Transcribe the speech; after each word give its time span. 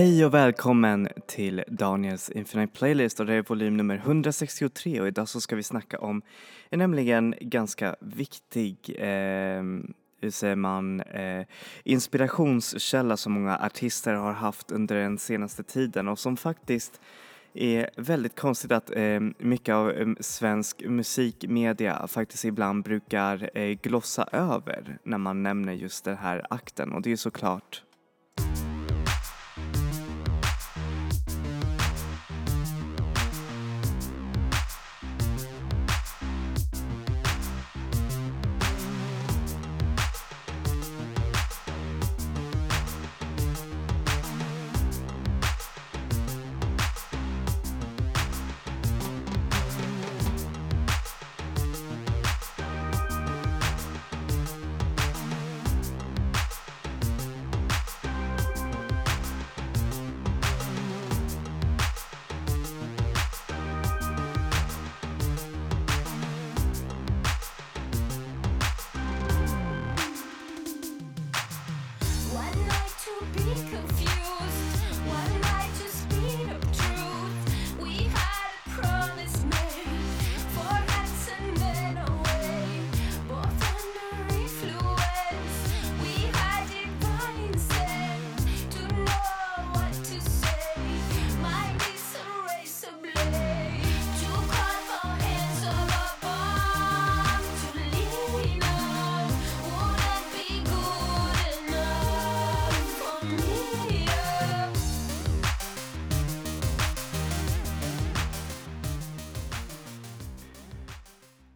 Hej 0.00 0.24
och 0.24 0.34
välkommen 0.34 1.08
till 1.26 1.64
Daniels 1.68 2.30
Infinite 2.30 2.78
Playlist. 2.78 3.20
Och 3.20 3.26
det 3.26 3.34
är 3.34 3.42
volym 3.42 3.76
nummer 3.76 3.96
163 3.96 5.00
och 5.00 5.08
idag 5.08 5.28
så 5.28 5.40
ska 5.40 5.56
vi 5.56 5.62
snacka 5.62 5.98
om 5.98 6.22
en 6.70 6.78
nämligen 6.78 7.34
ganska 7.40 7.96
viktig, 8.00 8.94
eh, 8.98 9.62
hur 10.20 10.30
säger 10.30 10.56
man, 10.56 11.00
eh, 11.00 11.46
inspirationskälla 11.84 13.16
som 13.16 13.32
många 13.32 13.58
artister 13.58 14.14
har 14.14 14.32
haft 14.32 14.72
under 14.72 14.96
den 14.96 15.18
senaste 15.18 15.62
tiden 15.62 16.08
och 16.08 16.18
som 16.18 16.36
faktiskt 16.36 17.00
är 17.54 17.90
väldigt 17.96 18.40
konstigt 18.40 18.72
att 18.72 18.90
eh, 18.96 19.20
mycket 19.38 19.74
av 19.74 19.90
eh, 19.90 20.08
svensk 20.20 20.82
musikmedia 20.86 22.06
faktiskt 22.06 22.44
ibland 22.44 22.84
brukar 22.84 23.50
eh, 23.54 23.78
glossa 23.82 24.28
över 24.32 24.98
när 25.02 25.18
man 25.18 25.42
nämner 25.42 25.72
just 25.72 26.04
den 26.04 26.16
här 26.16 26.46
akten. 26.50 26.92
Och 26.92 27.02
det 27.02 27.12
är 27.12 27.16
såklart 27.16 27.82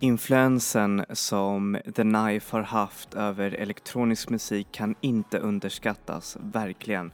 Influensen 0.05 1.05
som 1.11 1.79
The 1.95 2.03
Knife 2.03 2.57
har 2.57 2.63
haft 2.63 3.15
över 3.15 3.51
elektronisk 3.51 4.31
musik 4.31 4.69
kan 4.73 4.95
inte 5.01 5.39
underskattas, 5.39 6.37
verkligen. 6.41 7.13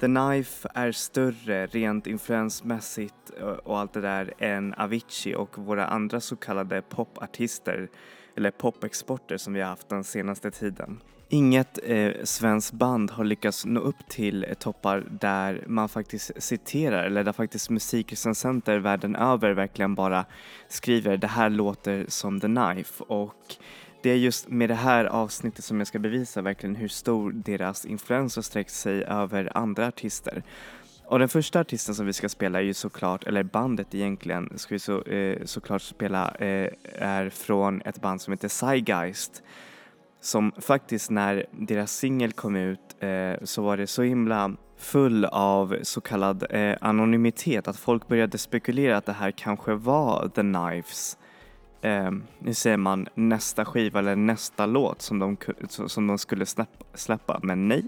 The 0.00 0.06
Knife 0.06 0.68
är 0.74 0.92
större 0.92 1.66
rent 1.66 2.06
influensmässigt 2.06 3.30
och 3.64 3.78
allt 3.78 3.92
det 3.92 4.00
där 4.00 4.34
än 4.38 4.74
Avicii 4.74 5.34
och 5.34 5.58
våra 5.58 5.86
andra 5.86 6.20
så 6.20 6.36
kallade 6.36 6.82
popartister 6.82 7.88
eller 8.36 8.50
popexporter 8.50 9.36
som 9.36 9.52
vi 9.52 9.60
har 9.60 9.68
haft 9.68 9.88
den 9.88 10.04
senaste 10.04 10.50
tiden. 10.50 11.00
Inget 11.30 11.78
eh, 11.82 12.12
svenskt 12.24 12.72
band 12.72 13.10
har 13.10 13.24
lyckats 13.24 13.64
nå 13.64 13.80
upp 13.80 14.08
till 14.08 14.44
eh, 14.44 14.54
toppar 14.54 15.06
där 15.10 15.64
man 15.66 15.88
faktiskt 15.88 16.30
citerar 16.42 17.04
eller 17.04 17.24
där 17.24 17.32
faktiskt 17.32 17.70
musikrecensenter 17.70 18.78
världen 18.78 19.16
över 19.16 19.50
verkligen 19.50 19.94
bara 19.94 20.24
skriver 20.68 21.16
det 21.16 21.26
här 21.26 21.50
låter 21.50 22.04
som 22.08 22.40
The 22.40 22.46
Knife 22.46 23.04
och 23.04 23.56
det 24.02 24.10
är 24.10 24.16
just 24.16 24.48
med 24.48 24.68
det 24.68 24.74
här 24.74 25.04
avsnittet 25.04 25.64
som 25.64 25.78
jag 25.78 25.86
ska 25.86 25.98
bevisa 25.98 26.42
verkligen 26.42 26.76
hur 26.76 26.88
stor 26.88 27.32
deras 27.32 27.84
influens 27.84 28.36
har 28.36 28.42
sträckt 28.42 28.72
sig 28.72 29.04
över 29.04 29.56
andra 29.56 29.86
artister. 29.86 30.42
Och 31.06 31.18
den 31.18 31.28
första 31.28 31.60
artisten 31.60 31.94
som 31.94 32.06
vi 32.06 32.12
ska 32.12 32.28
spela 32.28 32.58
är 32.58 32.62
ju 32.62 32.74
såklart, 32.74 33.26
eller 33.26 33.42
bandet 33.42 33.94
egentligen, 33.94 34.58
ska 34.58 34.74
vi 34.74 34.78
så, 34.78 35.02
eh, 35.02 35.44
såklart 35.44 35.82
spela, 35.82 36.34
eh, 36.34 36.70
är 36.94 37.30
från 37.30 37.82
ett 37.82 38.00
band 38.00 38.20
som 38.20 38.32
heter 38.32 38.48
Zeitgeist 38.48 39.42
som 40.20 40.52
faktiskt 40.58 41.10
när 41.10 41.46
deras 41.50 41.92
singel 41.92 42.32
kom 42.32 42.56
ut 42.56 42.96
eh, 43.00 43.44
så 43.44 43.62
var 43.62 43.76
det 43.76 43.86
så 43.86 44.02
himla 44.02 44.52
full 44.78 45.24
av 45.24 45.76
så 45.82 46.00
kallad 46.00 46.46
eh, 46.50 46.76
anonymitet 46.80 47.68
att 47.68 47.76
folk 47.76 48.08
började 48.08 48.38
spekulera 48.38 48.96
att 48.96 49.06
det 49.06 49.12
här 49.12 49.30
kanske 49.30 49.74
var 49.74 50.28
The 50.28 50.40
Knives 50.40 51.18
eh, 51.82 52.10
nu 52.38 52.54
säger 52.54 52.76
man 52.76 53.08
nästa 53.14 53.64
skiva 53.64 53.98
eller 53.98 54.16
nästa 54.16 54.66
låt 54.66 55.02
som 55.02 55.18
de, 55.18 55.36
som 55.68 56.06
de 56.06 56.18
skulle 56.18 56.46
släppa, 56.46 56.84
släppa. 56.94 57.40
Men 57.42 57.68
nej, 57.68 57.84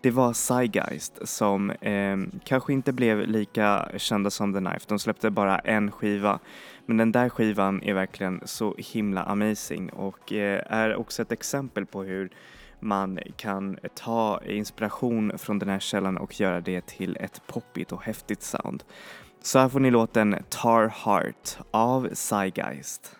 det 0.00 0.10
var 0.10 0.32
Zeitgeist 0.32 1.28
som 1.28 1.70
eh, 1.70 2.16
kanske 2.44 2.72
inte 2.72 2.92
blev 2.92 3.28
lika 3.28 3.88
kända 3.96 4.30
som 4.30 4.52
The 4.52 4.60
Knife. 4.60 4.86
De 4.88 4.98
släppte 4.98 5.30
bara 5.30 5.58
en 5.58 5.90
skiva. 5.90 6.38
Men 6.86 6.96
den 6.96 7.12
där 7.12 7.28
skivan 7.28 7.82
är 7.82 7.94
verkligen 7.94 8.40
så 8.44 8.74
himla 8.78 9.22
amazing 9.22 9.90
och 9.90 10.32
eh, 10.32 10.62
är 10.66 10.96
också 10.96 11.22
ett 11.22 11.32
exempel 11.32 11.86
på 11.86 12.02
hur 12.02 12.30
man 12.80 13.18
kan 13.36 13.78
ta 13.94 14.40
inspiration 14.46 15.38
från 15.38 15.58
den 15.58 15.68
här 15.68 15.78
källan 15.78 16.16
och 16.16 16.40
göra 16.40 16.60
det 16.60 16.86
till 16.86 17.16
ett 17.16 17.42
poppigt 17.46 17.92
och 17.92 18.02
häftigt 18.02 18.42
sound. 18.42 18.84
Så 19.42 19.58
här 19.58 19.68
får 19.68 19.80
ni 19.80 19.90
låten 19.90 20.36
Tar 20.48 20.88
Heart 20.88 21.58
av 21.70 22.08
Zeitgeist. 22.12 23.16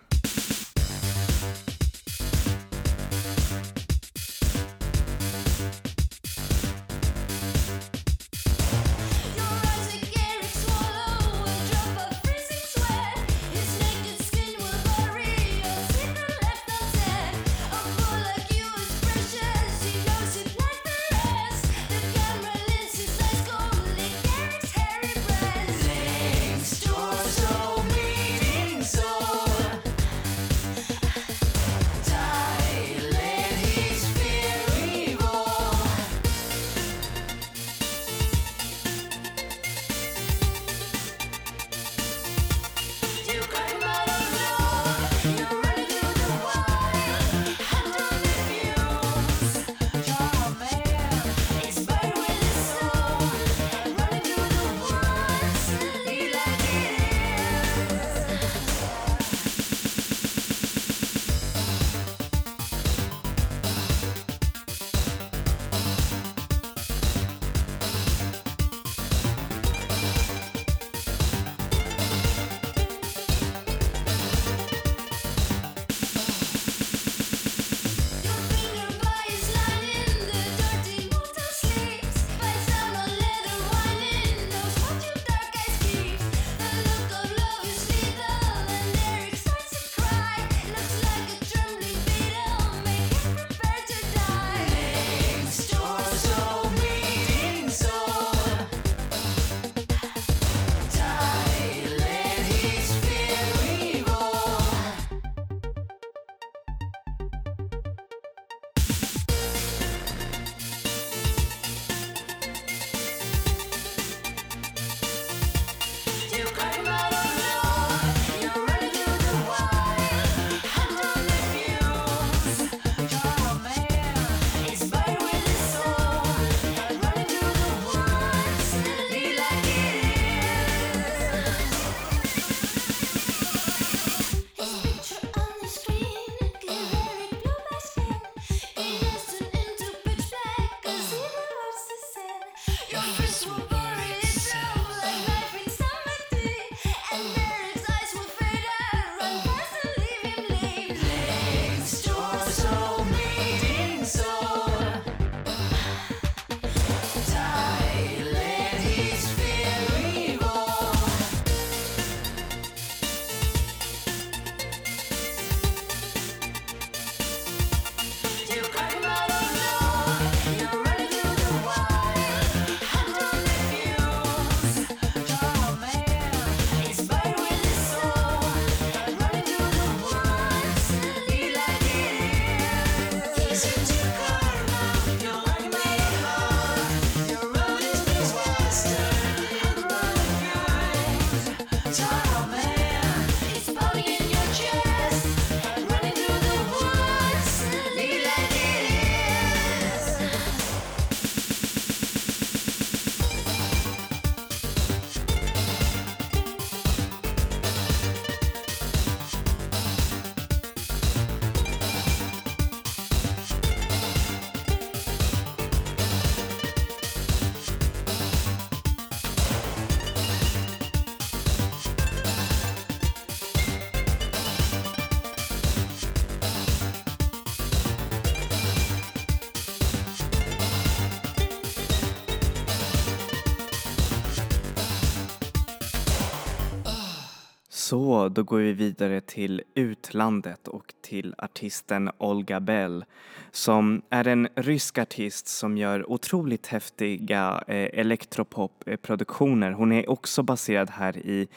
Så, 237.89 238.29
då 238.29 238.43
går 238.43 238.59
vi 238.59 238.73
vidare 238.73 239.21
till 239.21 239.63
utlandet 239.75 240.69
och 240.69 240.95
till 241.03 241.35
artisten 241.39 242.11
Olga 242.19 242.61
Bell 242.61 243.05
som 243.51 244.03
är 244.11 244.29
en 244.29 244.49
rysk 244.55 244.99
artist 244.99 245.49
som 245.49 245.77
gör 245.77 246.11
otroligt 246.11 246.67
häftiga 246.67 247.63
eh, 247.67 248.01
elektropopproduktioner. 248.01 249.73
Hon 249.73 249.93
är 249.93 250.11
också 250.11 250.43
baserad 250.43 250.91
här 250.91 251.17
i 251.17 251.49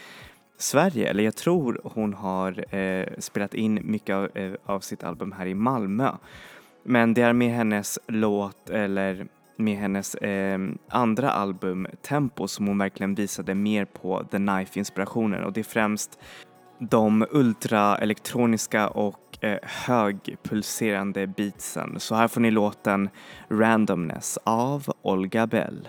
Sverige, 0.57 1.09
eller 1.09 1.23
jag 1.23 1.35
tror 1.35 1.81
hon 1.83 2.13
har 2.13 2.75
eh, 2.75 3.07
spelat 3.17 3.53
in 3.53 3.79
mycket 3.83 4.15
av, 4.15 4.37
eh, 4.37 4.53
av 4.65 4.79
sitt 4.79 5.03
album 5.03 5.31
här 5.31 5.45
i 5.45 5.53
Malmö. 5.53 6.11
Men 6.83 7.13
det 7.13 7.21
är 7.21 7.33
med 7.33 7.53
hennes 7.53 7.99
låt, 8.07 8.69
eller 8.69 9.27
med 9.59 9.77
hennes 9.77 10.15
eh, 10.15 10.59
andra 10.89 11.31
album 11.31 11.87
Tempo 12.01 12.47
som 12.47 12.67
hon 12.67 12.77
verkligen 12.77 13.15
visade 13.15 13.55
mer 13.55 13.85
på 13.85 14.23
The 14.31 14.37
Knife-inspirationen 14.37 15.43
och 15.43 15.53
det 15.53 15.61
är 15.61 15.63
främst 15.63 16.19
de 16.79 17.25
ultraelektroniska 17.31 18.87
och 18.87 19.43
eh, 19.43 19.57
högpulserande 19.63 21.27
beatsen. 21.27 21.99
Så 21.99 22.15
här 22.15 22.27
får 22.27 22.41
ni 22.41 22.51
låten 22.51 23.09
Randomness 23.49 24.39
av 24.43 24.93
Olga 25.01 25.47
Bell. 25.47 25.87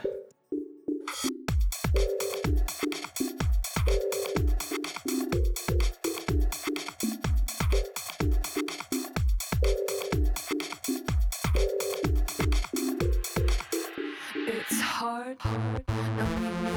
Hard. 15.38 15.84
I 15.88 16.69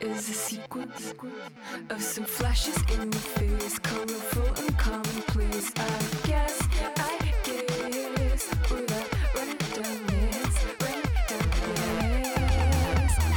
is 0.00 0.28
a 0.28 0.32
sequence 0.32 1.14
of 1.90 2.02
some 2.02 2.24
flashes 2.24 2.76
in 2.94 3.12
your 3.12 3.20
face, 3.20 3.78
colorful 3.78 4.46
and 4.64 4.78
commonplace, 4.78 5.72
I 5.76 6.26
guess, 6.26 6.68
I 6.96 7.32
guess, 7.44 8.48
we're 8.70 8.86
that 8.86 9.06
randomness, 9.34 10.54
randomness. 10.78 12.04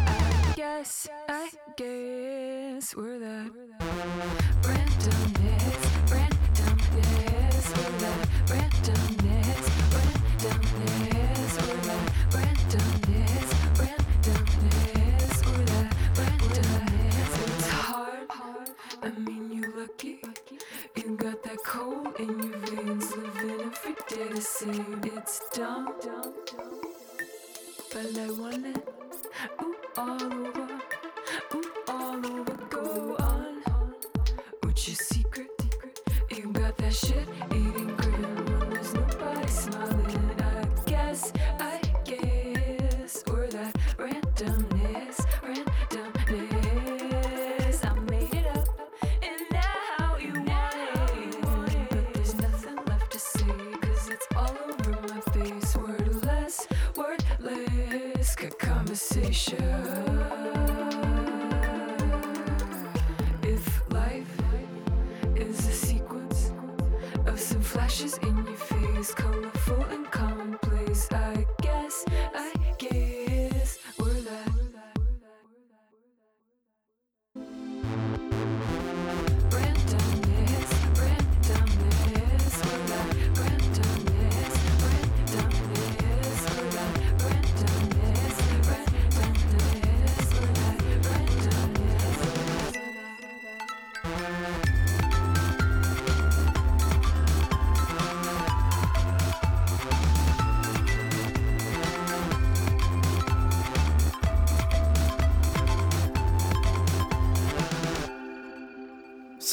I 0.07 0.53
guess, 0.55 1.09
I 1.27 1.49
guess. 1.75 2.95
We're 2.95 3.19
that 3.19 3.51
It's 24.65 25.41
dumb, 25.53 25.93
but 27.91 28.17
I 28.17 28.31
want 28.31 28.65
it. 28.65 28.77
Ooh, 29.61 29.75
all 29.97 30.23
over, 30.23 30.79
ooh, 31.53 31.63
all 31.89 32.25
over. 32.25 32.57
Go 32.69 33.17
on. 33.19 33.61
What's 34.61 34.87
your 34.87 34.95
secret? 34.95 35.49
You 36.29 36.53
got 36.53 36.77
that 36.77 36.93
shit 36.93 37.27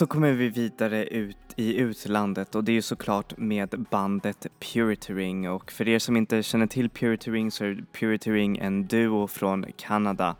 Så 0.01 0.07
kommer 0.07 0.33
vi 0.33 0.49
vidare 0.49 1.07
ut 1.07 1.37
i 1.57 1.77
utlandet 1.77 2.55
och 2.55 2.65
det 2.65 2.73
är 2.73 2.75
ju 2.75 2.83
såklart 2.83 3.39
med 3.39 3.87
bandet 3.91 4.47
Purity 4.59 5.15
Ring. 5.15 5.51
Och 5.51 5.73
för 5.73 5.89
er 5.89 5.99
som 5.99 6.17
inte 6.17 6.43
känner 6.43 6.67
till 6.67 6.91
Purity 6.91 7.31
Ring 7.31 7.51
så 7.51 7.65
är 7.65 7.85
Purity 7.93 8.33
Ring 8.33 8.59
en 8.59 8.87
duo 8.87 9.27
från 9.27 9.67
Kanada 9.77 10.37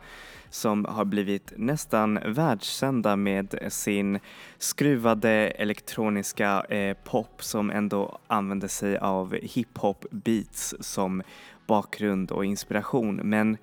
som 0.49 0.85
har 0.85 1.05
blivit 1.05 1.53
nästan 1.57 2.19
världskända 2.25 3.15
med 3.15 3.55
sin 3.69 4.19
skruvade 4.57 5.31
elektroniska 5.31 6.61
eh, 6.61 6.97
pop 7.03 7.43
som 7.43 7.69
ändå 7.69 8.19
använder 8.27 8.67
sig 8.67 8.97
av 8.97 9.33
hiphop 9.33 10.05
beats 10.11 10.75
som 10.79 11.23
bakgrund 11.67 12.31
och 12.31 12.45
inspiration. 12.45 13.15
Men 13.15 13.57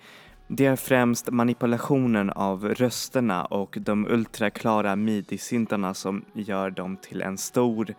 det 0.51 0.67
är 0.67 0.77
främst 0.77 1.31
manipulationen 1.31 2.31
av 2.31 2.65
rösterna 2.65 3.45
och 3.45 3.77
de 3.81 4.07
ultraklara 4.07 4.97
midi-syntarna 4.97 5.95
som 5.95 6.25
gör 6.33 6.71
dem 6.71 6.97
till 6.97 7.23
en 7.23 7.39
stor, 7.39 7.95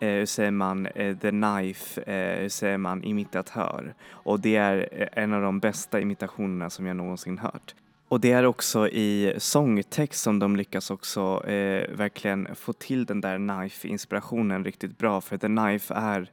eh, 0.00 0.08
hur 0.08 0.26
säger 0.26 0.50
man, 0.50 0.86
eh, 0.86 1.16
the 1.16 1.30
knife, 1.30 2.02
eh, 2.02 2.40
hur 2.40 2.48
säger 2.48 2.78
man, 2.78 3.04
imitatör. 3.04 3.94
Och 4.10 4.40
det 4.40 4.56
är 4.56 4.88
eh, 4.92 5.22
en 5.22 5.32
av 5.32 5.42
de 5.42 5.60
bästa 5.60 6.00
imitationerna 6.00 6.70
som 6.70 6.86
jag 6.86 6.96
någonsin 6.96 7.38
hört. 7.38 7.74
Och 8.08 8.20
det 8.20 8.32
är 8.32 8.46
också 8.46 8.88
i 8.88 9.34
sångtext 9.38 10.22
som 10.22 10.38
de 10.38 10.56
lyckas 10.56 10.90
också 10.90 11.46
eh, 11.46 11.96
verkligen 11.96 12.48
få 12.54 12.72
till 12.72 13.04
den 13.04 13.20
där 13.20 13.36
knife-inspirationen 13.36 14.64
riktigt 14.64 14.98
bra 14.98 15.20
för 15.20 15.38
the 15.38 15.46
knife 15.46 15.94
är 15.94 16.30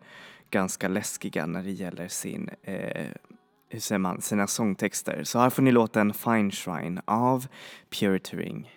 ganska 0.52 0.88
läskiga 0.88 1.46
när 1.46 1.64
det 1.64 1.72
gäller 1.72 2.08
sin 2.08 2.50
eh, 2.64 3.08
hur 3.70 3.80
säger 3.80 4.00
man, 4.00 4.22
sina 4.22 4.48
sångtexter. 4.48 5.24
Så 5.24 5.40
här 5.40 5.50
får 5.50 5.64
ni 5.64 5.72
låten 5.72 6.14
Fine 6.14 6.52
Shrine 6.52 7.02
av 7.06 7.48
Puritering. 8.00 8.77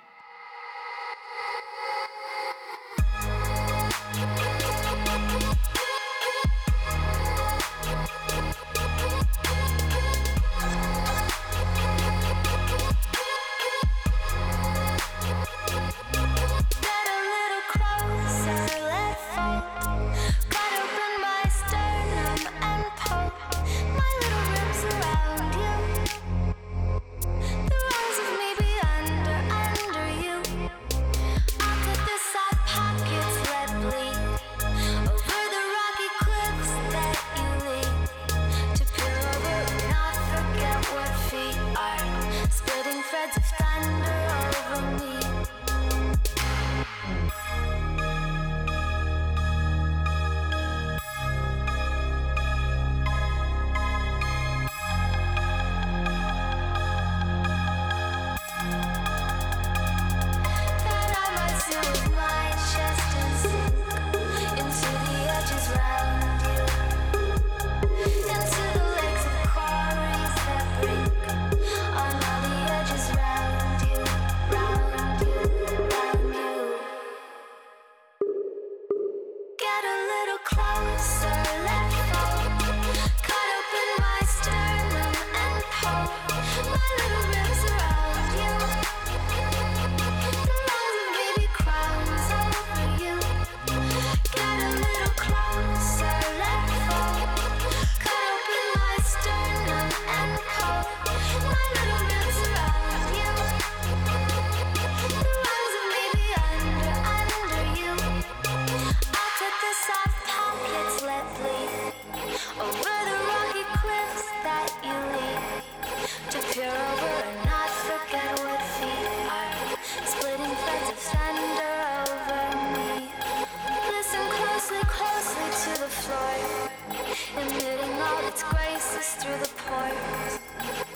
Its 128.30 128.44
graces 128.44 129.08
through 129.16 129.36
the 129.38 129.50
pores. 129.56 130.89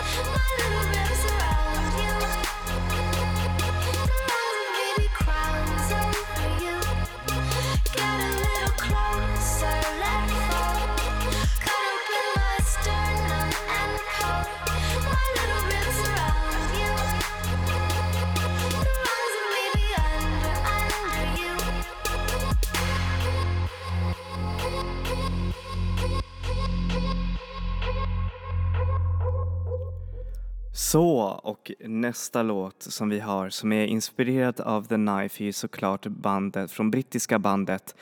My 0.00 0.68
little 0.68 0.88
ribs 0.88 1.29
Så, 30.90 31.18
och 31.42 31.72
nästa 31.80 32.42
låt 32.42 32.82
som 32.82 33.08
vi 33.08 33.20
har 33.20 33.50
som 33.50 33.72
är 33.72 33.86
inspirerad 33.86 34.60
av 34.60 34.82
The 34.82 34.94
Knife 34.94 35.42
är 35.42 35.46
ju 35.46 35.52
såklart 35.52 36.06
bandet 36.06 36.70
från 36.72 36.90
brittiska 36.90 37.38
bandet 37.38 37.94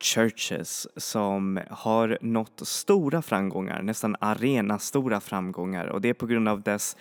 Churches 0.00 0.86
som 0.96 1.60
har 1.70 2.18
nått 2.20 2.60
stora 2.64 3.22
framgångar, 3.22 3.82
nästan 3.82 4.16
arenastora 4.20 5.20
framgångar. 5.20 5.86
Och 5.86 6.00
det 6.00 6.08
är 6.08 6.14
på 6.14 6.26
grund 6.26 6.48
av 6.48 6.62
dess 6.62 6.96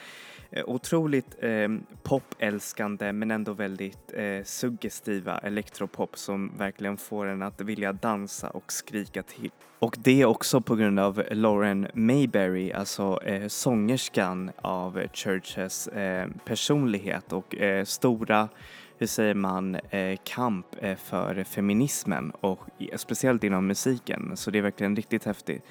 Eh, 0.55 0.63
otroligt 0.67 1.35
eh, 1.39 1.69
popälskande 2.03 3.13
men 3.13 3.31
ändå 3.31 3.53
väldigt 3.53 4.13
eh, 4.13 4.43
suggestiva 4.43 5.37
elektropop 5.37 6.17
som 6.17 6.51
verkligen 6.57 6.97
får 6.97 7.25
en 7.25 7.41
att 7.41 7.61
vilja 7.61 7.93
dansa 7.93 8.49
och 8.49 8.71
skrika 8.71 9.23
till. 9.23 9.51
Och 9.79 9.97
det 9.99 10.21
är 10.21 10.25
också 10.25 10.61
på 10.61 10.75
grund 10.75 10.99
av 10.99 11.23
Lauren 11.31 11.87
Mayberry, 11.93 12.71
alltså 12.71 13.19
eh, 13.23 13.47
sångerskan 13.47 14.51
av 14.61 15.01
Churches 15.13 15.87
eh, 15.87 16.27
personlighet 16.45 17.33
och 17.33 17.55
eh, 17.55 17.85
stora 17.85 18.49
hur 18.97 19.07
säger 19.07 19.33
man, 19.33 19.75
eh, 19.75 20.17
kamp 20.23 20.65
eh, 20.81 20.95
för 20.95 21.43
feminismen 21.43 22.31
och 22.31 22.59
speciellt 22.95 23.43
inom 23.43 23.67
musiken. 23.67 24.31
Så 24.37 24.51
det 24.51 24.57
är 24.57 24.61
verkligen 24.61 24.95
riktigt 24.95 25.25
häftigt. 25.25 25.63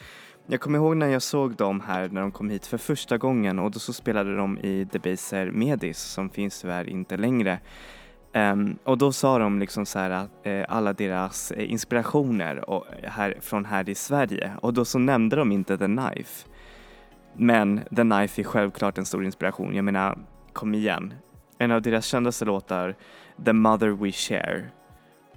Jag 0.46 0.61
kommer 0.61 0.78
ihåg 0.78 0.96
när 0.96 1.09
jag 1.09 1.22
såg 1.22 1.57
dem 1.57 1.81
här 1.81 2.09
när 2.09 2.20
de 2.20 2.33
kom 2.33 2.50
hit 2.50 2.66
för 2.66 2.78
första 2.78 3.18
gången 3.18 3.59
och 3.59 3.70
då 3.70 3.78
så 3.78 3.92
spelade 3.92 4.37
de 4.37 4.59
i 4.59 4.85
Debaser 4.85 5.50
Medis 5.50 5.98
som 5.98 6.31
finns 6.31 6.61
tyvärr 6.61 6.88
inte 6.88 7.16
längre. 7.16 7.61
Um, 8.35 8.78
och 8.85 8.98
då 8.98 9.12
sa 9.12 9.38
de 9.38 9.59
liksom 9.59 9.87
så 9.87 9.98
här 9.98 10.11
att 10.11 10.46
eh, 10.46 10.64
alla 10.68 10.92
deras 10.92 11.50
eh, 11.50 11.70
inspirationer 11.70 12.70
och 12.70 12.87
eh, 13.02 13.11
här, 13.11 13.37
från 13.40 13.64
här 13.64 13.88
i 13.88 13.94
Sverige 13.94 14.52
och 14.61 14.74
då 14.74 14.85
så 14.85 14.98
nämnde 14.98 15.37
de 15.37 15.52
inte 15.52 15.78
The 15.78 15.87
Knife. 15.87 16.48
Men 17.37 17.81
The 17.96 18.02
Knife 18.02 18.42
är 18.42 18.44
självklart 18.44 18.98
en 18.98 19.07
stor 19.07 19.24
inspiration. 19.24 19.74
Jag 19.74 19.85
menar, 19.85 20.18
kom 20.52 20.74
igen. 20.74 21.14
En 21.59 21.70
av 21.70 21.83
deras 21.83 22.05
kändaste 22.05 22.44
låtar, 22.44 22.96
The 23.44 23.52
Mother 23.52 23.88
We 23.88 24.12
Share, 24.12 24.62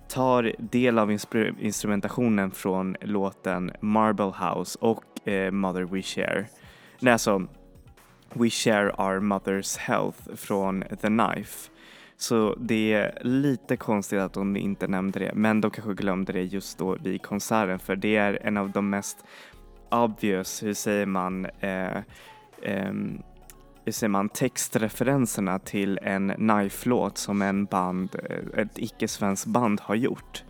tar 0.08 0.56
del 0.58 1.00
av 1.00 1.12
instrumentationen 1.60 2.52
från 2.52 2.96
låten 3.02 3.72
Marble 3.80 4.34
House 4.48 4.80
och 4.82 5.28
eh, 5.28 5.52
Mother 5.52 5.84
We 5.84 6.02
Share. 6.02 6.46
Nej, 7.00 7.14
alltså 7.14 7.48
We 8.34 8.50
Share 8.50 8.92
Our 8.92 9.20
Mother's 9.20 9.80
Health 9.80 10.36
från 10.36 10.84
The 11.02 11.08
Knife. 11.08 11.72
Så 12.18 12.56
det 12.60 12.94
är 12.94 13.20
lite 13.22 13.78
konstigt 13.78 14.20
att 14.20 14.34
de 14.34 14.58
inte 14.58 14.88
nämnde 14.88 15.20
det, 15.20 15.32
men 15.36 15.62
de 15.62 15.72
kanske 15.72 15.94
glömde 15.94 16.34
det 16.34 16.44
just 16.44 16.78
då 16.78 16.98
vid 17.04 17.22
konserten 17.22 17.80
för 17.80 17.96
det 17.96 18.16
är 18.16 18.40
en 18.42 18.58
av 18.58 18.72
de 18.72 18.90
mest 18.90 19.26
obvious, 19.90 20.64
hur 20.64 20.74
säger 20.74 21.06
man, 21.06 21.46
eh, 21.46 21.98
eh, 22.62 22.94
hur 23.86 24.08
man, 24.08 24.30
textreferenserna 24.30 25.60
till 25.60 26.00
en 26.02 26.34
Knife-låt 26.36 27.18
som 27.18 27.42
en 27.42 27.66
band, 27.66 28.16
eh, 28.30 28.62
ett 28.62 28.78
icke-svenskt 28.78 29.46
band 29.46 29.82
har 29.82 29.96
gjort. 29.96 30.44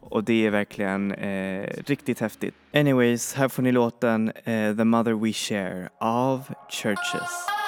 Och 0.00 0.24
det 0.24 0.46
är 0.46 0.50
verkligen 0.50 1.12
eh, 1.12 1.68
riktigt 1.86 2.20
häftigt. 2.20 2.54
Anyways, 2.74 3.34
här 3.34 3.48
får 3.48 3.62
ni 3.62 3.72
låten 3.72 4.32
eh, 4.44 4.76
The 4.76 4.84
Mother 4.84 5.12
We 5.12 5.32
Share 5.32 5.88
av 5.98 6.54
Churches. 6.70 7.61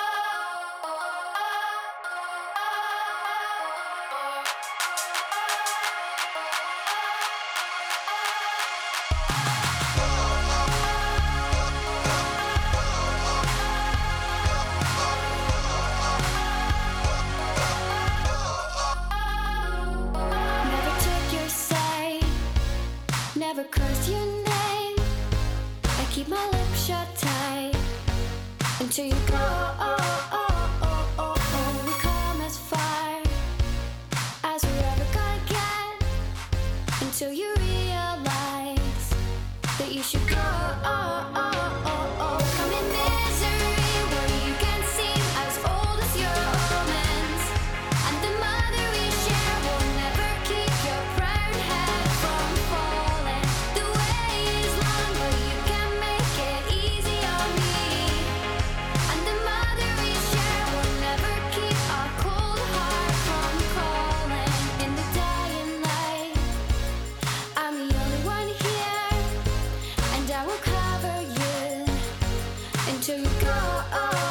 to 28.94 29.02
you. 29.08 29.23
to 73.04 73.22
go. 73.22 74.23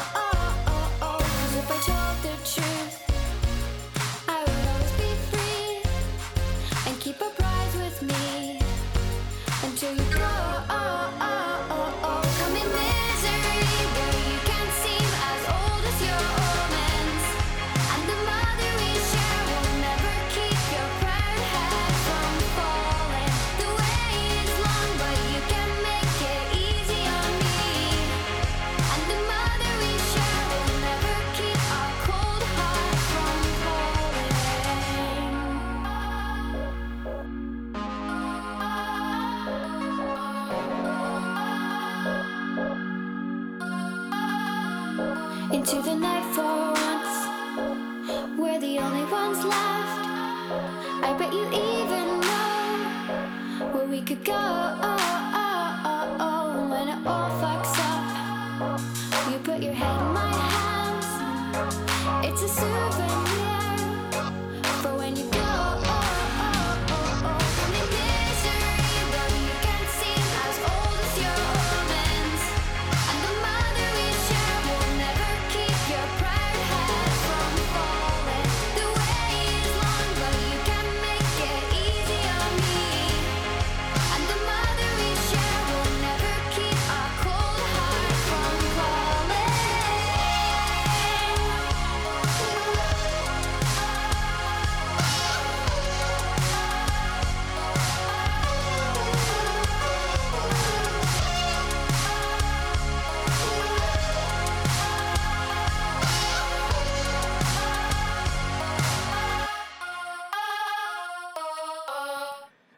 Ones 49.26 49.44
left. 49.44 50.06
I 51.02 51.14
bet 51.18 51.32
you 51.32 51.44
even 51.46 52.20
know 52.20 53.68
where 53.72 53.86
we 53.86 54.00
could 54.02 54.24
go. 54.24 54.44
When 56.70 56.88
it 56.88 57.06
all 57.06 57.30
fucks 57.40 57.74
up, 57.90 58.80
you 59.30 59.38
put 59.38 59.62
your 59.62 59.74
head 59.74 60.00
in 60.02 60.12
my 60.12 60.32
hands. 60.50 61.08
It's 62.26 62.42
a 62.42 62.48
souvenir 62.48 63.43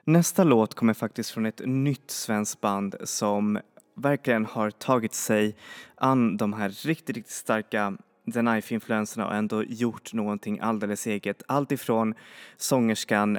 Nästa 0.09 0.45
låt 0.45 0.75
kommer 0.75 0.95
faktiskt 0.95 1.31
från 1.31 1.47
ett 1.47 1.61
nytt 1.65 2.11
svenskt 2.11 2.61
band 2.61 2.97
som 3.05 3.59
verkligen 3.95 4.47
har 4.47 4.71
tagit 4.71 5.15
sig 5.15 5.57
an 5.95 6.37
de 6.37 6.53
här 6.53 6.69
riktigt, 6.69 7.17
riktigt 7.17 7.35
starka 7.35 7.97
The 8.33 8.41
Knife-influenserna 8.41 9.27
och 9.27 9.35
ändå 9.35 9.63
gjort 9.63 10.13
någonting 10.13 10.59
alldeles 10.61 11.07
eget. 11.07 11.43
Allt 11.49 11.73
ifrån 11.73 12.15
sångerskan 12.57 13.39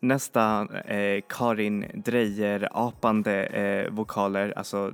nästa 0.00 0.68
eh, 0.84 1.22
Karin 1.28 1.84
Drejer 1.94 2.68
apande 2.72 3.46
eh, 3.46 3.92
vokaler, 3.92 4.52
alltså 4.56 4.92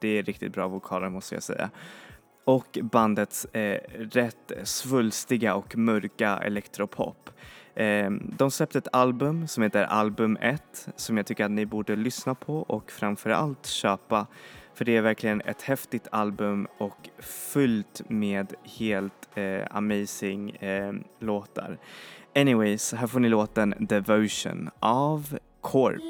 det 0.00 0.08
är 0.08 0.22
riktigt 0.22 0.52
bra 0.52 0.68
vokaler 0.68 1.08
måste 1.08 1.34
jag 1.34 1.42
säga. 1.42 1.70
Och 2.44 2.78
bandets 2.82 3.44
eh, 3.44 3.80
rätt 3.98 4.52
svulstiga 4.64 5.54
och 5.54 5.76
mörka 5.76 6.38
elektropop. 6.38 7.30
Ehm, 7.76 8.34
de 8.38 8.50
släppte 8.50 8.78
ett 8.78 8.88
album 8.92 9.48
som 9.48 9.62
heter 9.62 9.84
Album 9.84 10.38
1 10.40 10.88
som 10.96 11.16
jag 11.16 11.26
tycker 11.26 11.44
att 11.44 11.50
ni 11.50 11.66
borde 11.66 11.96
lyssna 11.96 12.34
på 12.34 12.58
och 12.58 12.90
framförallt 12.90 13.66
köpa 13.66 14.26
för 14.74 14.84
det 14.84 14.96
är 14.96 15.02
verkligen 15.02 15.40
ett 15.40 15.62
häftigt 15.62 16.08
album 16.10 16.68
och 16.78 17.08
fullt 17.18 18.02
med 18.08 18.54
helt 18.78 19.28
eh, 19.34 19.62
amazing 19.70 20.50
eh, 20.50 20.92
låtar. 21.18 21.78
Anyways, 22.34 22.92
här 22.92 23.06
får 23.06 23.20
ni 23.20 23.28
låten 23.28 23.74
Devotion 23.78 24.70
av 24.80 25.38
Corp. 25.60 26.02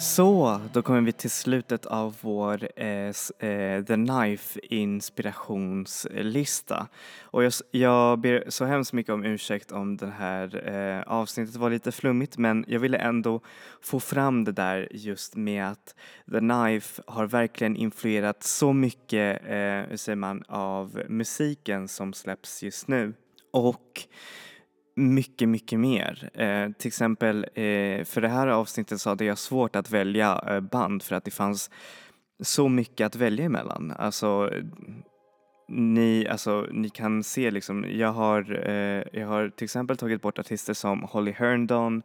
Så, 0.00 0.60
då 0.72 0.82
kommer 0.82 1.00
vi 1.00 1.12
till 1.12 1.30
slutet 1.30 1.86
av 1.86 2.16
vår 2.20 2.68
eh, 2.76 3.12
eh 3.38 3.84
The 3.84 3.94
Knife 3.94 4.60
inspirationslista. 4.62 6.88
Och 7.22 7.44
jag, 7.44 7.52
jag 7.70 8.18
ber 8.18 8.44
så 8.48 8.64
hemskt 8.64 8.92
mycket 8.92 9.12
om 9.12 9.24
ursäkt 9.24 9.72
om 9.72 9.96
det 9.96 10.10
här 10.10 10.68
eh, 10.68 11.02
avsnittet 11.12 11.56
var 11.56 11.70
lite 11.70 11.92
flummigt 11.92 12.38
men 12.38 12.64
jag 12.68 12.80
ville 12.80 12.98
ändå 12.98 13.40
få 13.80 14.00
fram 14.00 14.44
det 14.44 14.52
där 14.52 14.88
just 14.90 15.36
med 15.36 15.68
att 15.68 15.94
The 16.32 16.38
Knife 16.38 17.02
har 17.06 17.26
verkligen 17.26 17.76
influerat 17.76 18.42
så 18.42 18.72
mycket, 18.72 19.42
eh, 19.44 19.82
hur 19.88 19.96
säger 19.96 20.16
man, 20.16 20.42
av 20.48 21.02
musiken 21.08 21.88
som 21.88 22.12
släpps 22.12 22.62
just 22.62 22.88
nu. 22.88 23.14
Och 23.50 24.06
mycket, 24.96 25.48
mycket 25.48 25.80
mer. 25.80 26.30
Eh, 26.34 26.72
till 26.72 26.88
exempel 26.88 27.44
eh, 27.44 28.04
för 28.04 28.20
det 28.20 28.28
här 28.28 28.46
avsnittet 28.46 29.00
så 29.00 29.08
hade 29.08 29.24
jag 29.24 29.38
svårt 29.38 29.76
att 29.76 29.90
välja 29.90 30.44
eh, 30.48 30.60
band 30.60 31.02
för 31.02 31.16
att 31.16 31.24
det 31.24 31.30
fanns 31.30 31.70
så 32.40 32.68
mycket 32.68 33.06
att 33.06 33.16
välja 33.16 33.44
emellan. 33.44 33.92
Alltså, 33.98 34.50
ni, 35.68 36.26
alltså, 36.30 36.66
ni 36.72 36.88
kan 36.88 37.22
se 37.22 37.50
liksom, 37.50 37.86
jag 37.90 38.12
har, 38.12 38.68
eh, 38.68 39.02
jag 39.20 39.26
har 39.26 39.48
till 39.48 39.64
exempel 39.64 39.96
tagit 39.96 40.22
bort 40.22 40.38
artister 40.38 40.74
som 40.74 41.02
Holly 41.02 41.32
Herndon, 41.32 42.02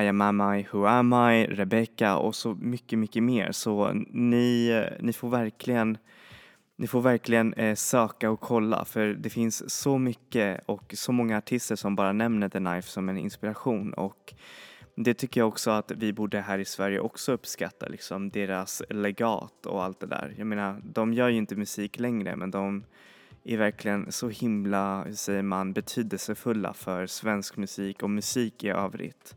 I 0.00 0.06
am 0.08 0.20
am 0.20 0.54
I, 0.54 0.66
Who 0.72 0.86
am 0.86 1.12
I, 1.12 1.46
Rebecca 1.46 2.16
och 2.16 2.34
så 2.34 2.54
mycket, 2.54 2.98
mycket 2.98 3.22
mer. 3.22 3.52
Så 3.52 3.92
ni, 4.10 4.68
eh, 4.68 5.04
ni 5.04 5.12
får 5.12 5.28
verkligen 5.28 5.98
ni 6.76 6.86
får 6.86 7.00
verkligen 7.00 7.52
eh, 7.54 7.74
söka 7.74 8.30
och 8.30 8.40
kolla 8.40 8.84
för 8.84 9.06
det 9.06 9.30
finns 9.30 9.70
så 9.70 9.98
mycket 9.98 10.60
och 10.66 10.94
så 10.96 11.12
många 11.12 11.38
artister 11.38 11.76
som 11.76 11.96
bara 11.96 12.12
nämner 12.12 12.48
The 12.48 12.58
Knife 12.58 12.88
som 12.88 13.08
en 13.08 13.18
inspiration 13.18 13.92
och 13.92 14.34
det 14.94 15.14
tycker 15.14 15.40
jag 15.40 15.48
också 15.48 15.70
att 15.70 15.90
vi 15.90 16.12
borde 16.12 16.40
här 16.40 16.58
i 16.58 16.64
Sverige 16.64 17.00
också 17.00 17.32
uppskatta, 17.32 17.86
liksom 17.86 18.30
deras 18.30 18.82
legat 18.90 19.66
och 19.66 19.84
allt 19.84 20.00
det 20.00 20.06
där. 20.06 20.34
Jag 20.38 20.46
menar, 20.46 20.80
de 20.84 21.12
gör 21.12 21.28
ju 21.28 21.36
inte 21.36 21.56
musik 21.56 21.98
längre 21.98 22.36
men 22.36 22.50
de 22.50 22.84
är 23.44 23.56
verkligen 23.56 24.12
så 24.12 24.28
himla, 24.28 25.04
hur 25.04 25.14
säger 25.14 25.42
man, 25.42 25.72
betydelsefulla 25.72 26.72
för 26.72 27.06
svensk 27.06 27.56
musik 27.56 28.02
och 28.02 28.10
musik 28.10 28.64
i 28.64 28.68
övrigt. 28.68 29.36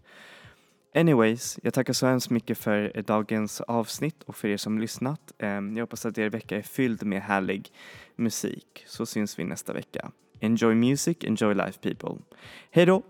Anyways, 0.96 1.60
jag 1.64 1.74
tackar 1.74 1.94
så 1.94 2.08
hemskt 2.08 2.30
mycket 2.30 2.58
för 2.58 3.02
dagens 3.02 3.62
avsnitt 3.62 4.24
och 4.24 4.36
för 4.36 4.48
er 4.48 4.58
som 4.58 4.80
lyssnat. 4.80 5.34
Ehm, 5.38 5.78
jag 5.78 5.84
hoppas 5.84 6.06
att 6.06 6.18
er 6.18 6.30
vecka 6.30 6.58
är 6.58 6.62
fylld 6.62 7.04
med 7.04 7.22
härlig 7.22 7.72
musik. 8.16 8.84
Så 8.88 9.06
syns 9.06 9.40
vi 9.40 9.44
nästa 9.44 9.74
vecka. 9.74 10.12
Enjoy 10.40 10.76
music, 10.76 11.18
enjoy 11.22 11.54
life 11.54 11.80
people. 11.82 12.24
Hej 12.72 12.86
då! 12.86 13.04